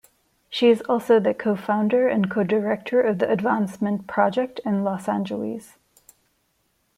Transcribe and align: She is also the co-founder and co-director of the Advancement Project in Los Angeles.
She 0.49 0.69
is 0.71 0.81
also 0.89 1.19
the 1.19 1.35
co-founder 1.35 2.07
and 2.07 2.27
co-director 2.27 3.01
of 3.01 3.19
the 3.19 3.29
Advancement 3.31 4.07
Project 4.07 4.59
in 4.65 4.83
Los 4.83 5.07
Angeles. 5.07 5.75